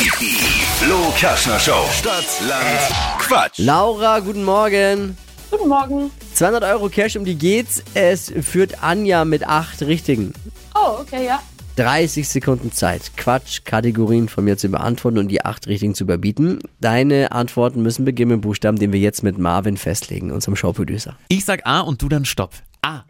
Die 0.00 0.06
Flo 0.06 1.12
Kaschner 1.20 1.58
Show. 1.58 1.84
Stadt, 1.92 2.24
Land, 2.48 3.18
Quatsch. 3.18 3.58
Laura, 3.58 4.20
guten 4.20 4.44
Morgen. 4.44 5.14
Guten 5.50 5.68
Morgen. 5.68 6.10
200 6.32 6.64
Euro 6.64 6.88
Cash, 6.88 7.16
um 7.16 7.26
die 7.26 7.34
geht's. 7.34 7.84
Es 7.92 8.32
führt 8.40 8.82
Anja 8.82 9.26
mit 9.26 9.46
acht 9.46 9.82
Richtigen. 9.82 10.32
Oh, 10.74 11.00
okay, 11.00 11.26
ja. 11.26 11.42
30 11.76 12.26
Sekunden 12.26 12.72
Zeit, 12.72 13.14
Quatsch-Kategorien 13.18 14.30
von 14.30 14.44
mir 14.44 14.56
zu 14.56 14.70
beantworten 14.70 15.18
und 15.18 15.28
die 15.28 15.44
acht 15.44 15.66
Richtigen 15.66 15.94
zu 15.94 16.04
überbieten. 16.04 16.60
Deine 16.80 17.32
Antworten 17.32 17.82
müssen 17.82 18.06
beginnen 18.06 18.32
mit 18.32 18.40
Buchstaben, 18.40 18.78
den 18.78 18.94
wir 18.94 19.00
jetzt 19.00 19.22
mit 19.22 19.36
Marvin 19.36 19.76
festlegen, 19.76 20.32
unserem 20.32 20.56
Showproducer. 20.56 21.14
Ich 21.28 21.44
sag 21.44 21.66
A 21.66 21.80
und 21.80 22.00
du 22.00 22.08
dann 22.08 22.24
Stopp. 22.24 22.54
A. 22.80 23.02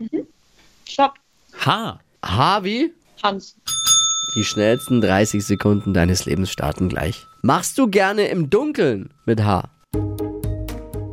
Stopp. 0.89 1.15
H. 1.65 2.01
Harvey, 2.25 2.93
Hans. 3.23 3.55
Die 4.35 4.45
schnellsten 4.45 5.01
30 5.01 5.45
Sekunden 5.45 5.93
deines 5.95 6.25
Lebens 6.27 6.51
starten 6.51 6.89
gleich. 6.89 7.27
Machst 7.43 7.79
du 7.79 7.89
gerne 7.89 8.27
im 8.29 8.51
Dunkeln 8.51 9.11
mit 9.27 9.43
H? 9.45 9.65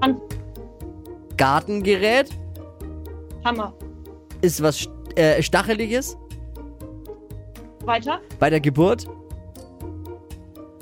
Hans. 0.02 0.20
Gartengerät 1.38 2.30
Hammer. 3.44 3.74
ist 4.42 4.62
was 4.62 4.88
äh, 5.16 5.42
Stacheliges 5.42 6.18
Weiter. 7.86 8.20
bei 8.40 8.50
der 8.50 8.60
Geburt, 8.60 9.08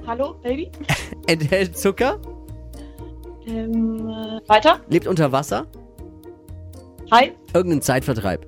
Hallo, 0.07 0.35
Baby. 0.43 0.71
enthält 1.27 1.77
Zucker, 1.77 2.19
Ähm, 3.47 4.07
äh, 4.07 4.39
weiter. 4.49 4.79
lebt 4.89 5.07
unter 5.07 5.31
Wasser, 5.31 5.67
Hi. 7.11 7.31
irgendein 7.53 7.81
Zeitvertreib. 7.81 8.45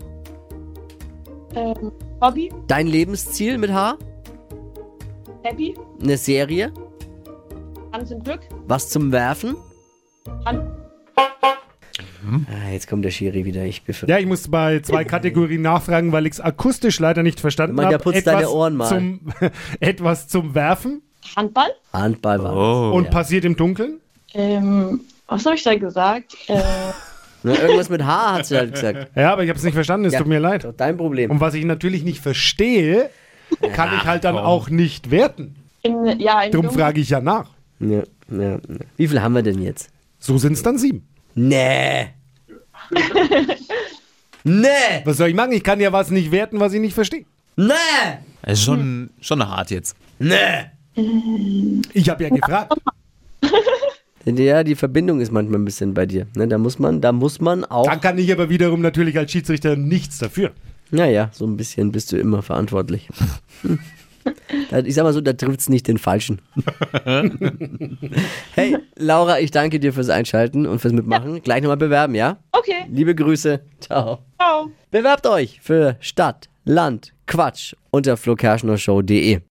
Ähm, 1.57 1.91
Hobby. 2.21 2.51
Dein 2.67 2.85
Lebensziel 2.85 3.57
mit 3.57 3.71
H? 3.71 3.97
Happy. 5.41 5.73
Eine 6.01 6.17
Serie? 6.17 6.71
Hans 7.91 8.11
im 8.11 8.23
Glück. 8.23 8.41
Was 8.67 8.89
zum 8.89 9.11
Werfen? 9.11 9.55
Hans. 10.45 10.61
Ah, 12.47 12.71
jetzt 12.71 12.87
kommt 12.87 13.05
der 13.05 13.11
Schiri 13.11 13.45
wieder. 13.45 13.63
Ich 13.63 13.83
befürchte. 13.83 14.11
Ja, 14.11 14.19
ich 14.19 14.27
muss 14.27 14.47
bei 14.49 14.81
zwei 14.81 15.03
Kategorien 15.05 15.61
nachfragen, 15.63 16.11
weil 16.11 16.27
ich 16.27 16.33
es 16.33 16.41
akustisch 16.41 16.99
leider 16.99 17.23
nicht 17.23 17.39
verstanden 17.39 17.79
habe. 17.79 17.89
der 17.89 17.97
putzt 17.97 18.27
deine 18.27 18.49
Ohren 18.49 18.75
mal. 18.75 18.87
Zum, 18.89 19.21
etwas 19.79 20.27
zum 20.27 20.53
Werfen 20.53 21.01
Handball. 21.35 21.69
Handball 21.91 22.43
war. 22.43 22.55
Oh. 22.55 22.95
und 22.95 23.09
passiert 23.09 23.45
im 23.45 23.55
Dunkeln. 23.55 23.99
Ähm, 24.33 25.01
was 25.27 25.45
habe 25.45 25.55
ich 25.55 25.63
da 25.63 25.75
gesagt? 25.75 26.35
Äh, 26.47 26.61
Na, 27.43 27.53
irgendwas 27.59 27.89
mit 27.89 28.03
H 28.03 28.33
hat 28.33 28.45
sie 28.45 28.57
halt 28.57 28.73
gesagt. 28.73 29.11
Ja, 29.15 29.31
aber 29.33 29.43
ich 29.43 29.49
habe 29.49 29.57
es 29.57 29.63
nicht 29.63 29.73
verstanden, 29.75 30.05
es 30.07 30.13
Ja. 30.13 30.19
tut 30.19 30.27
mir 30.27 30.39
leid. 30.39 30.63
Doch 30.63 30.73
dein 30.75 30.97
Problem. 30.97 31.31
Und 31.31 31.39
was 31.39 31.53
ich 31.53 31.63
natürlich 31.65 32.03
nicht 32.03 32.19
verstehe, 32.19 33.09
kann 33.73 33.89
ich 33.95 34.05
halt 34.05 34.23
dann 34.23 34.35
komm. 34.35 34.43
auch 34.45 34.69
nicht 34.69 35.11
werten. 35.11 35.55
in, 35.83 36.19
ja, 36.19 36.41
in 36.41 36.51
Darum 36.51 36.69
frage 36.71 36.99
ich 36.99 37.09
ja 37.09 37.21
nach. 37.21 37.49
Ja, 37.79 38.01
ja, 38.31 38.41
ja. 38.51 38.59
Wie 38.97 39.07
viel 39.07 39.21
haben 39.21 39.35
wir 39.35 39.43
denn 39.43 39.61
jetzt? 39.61 39.89
So 40.19 40.37
sind 40.37 40.53
es 40.53 40.63
dann 40.63 40.77
sieben. 40.77 41.07
Nee. 41.35 42.07
nee. 44.43 45.01
Was 45.05 45.17
soll 45.17 45.29
ich 45.29 45.35
machen? 45.35 45.51
Ich 45.51 45.63
kann 45.63 45.79
ja 45.79 45.91
was 45.91 46.09
nicht 46.09 46.31
werten, 46.31 46.59
was 46.59 46.73
ich 46.73 46.81
nicht 46.81 46.93
verstehe. 46.93 47.25
Nee. 47.55 47.73
Das 48.41 48.59
ist 48.59 48.65
schon, 48.65 49.09
schon 49.21 49.47
hart 49.47 49.71
jetzt. 49.71 49.95
Nee. 50.19 50.65
Ich 51.93 52.09
habe 52.09 52.23
ja 52.23 52.29
gefragt. 52.29 52.73
Ja, 54.35 54.63
die 54.63 54.75
Verbindung 54.75 55.21
ist 55.21 55.31
manchmal 55.31 55.59
ein 55.59 55.65
bisschen 55.65 55.93
bei 55.93 56.05
dir. 56.05 56.27
Ne, 56.35 56.47
da 56.47 56.57
muss 56.57 56.79
man, 56.79 56.99
da 56.99 57.11
muss 57.11 57.39
man 57.39 57.63
auch. 57.63 57.85
Da 57.85 57.95
kann 57.95 58.17
ich 58.17 58.31
aber 58.31 58.49
wiederum 58.49 58.81
natürlich 58.81 59.17
als 59.17 59.31
Schiedsrichter 59.31 59.75
nichts 59.77 60.19
dafür. 60.19 60.51
Naja, 60.91 61.29
so 61.33 61.45
ein 61.45 61.55
bisschen 61.57 61.91
bist 61.91 62.11
du 62.11 62.17
immer 62.17 62.41
verantwortlich. 62.41 63.07
Ich 64.85 64.95
sag 64.95 65.03
mal 65.03 65.13
so, 65.13 65.21
da 65.21 65.31
trifft 65.31 65.61
es 65.61 65.69
nicht 65.69 65.87
den 65.87 65.97
Falschen. 65.97 66.41
hey, 68.55 68.77
Laura, 68.97 69.39
ich 69.39 69.51
danke 69.51 69.79
dir 69.79 69.93
fürs 69.93 70.09
Einschalten 70.09 70.65
und 70.65 70.79
fürs 70.79 70.93
Mitmachen. 70.93 71.41
Gleich 71.41 71.61
nochmal 71.61 71.77
bewerben, 71.77 72.13
ja? 72.13 72.37
Okay. 72.51 72.85
Liebe 72.91 73.15
Grüße. 73.15 73.61
Ciao. 73.79 74.19
Ciao. 74.37 74.71
Bewerbt 74.91 75.27
euch 75.27 75.61
für 75.61 75.95
Stadt, 76.01 76.49
Land, 76.65 77.13
Quatsch 77.25 77.73
unter 77.89 78.17
flokerschnershow.de. 78.17 79.39